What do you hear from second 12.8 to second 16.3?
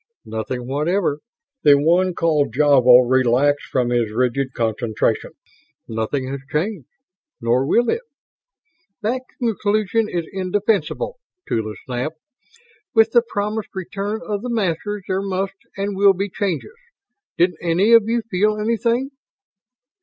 "With the promised return of the Masters there must and will be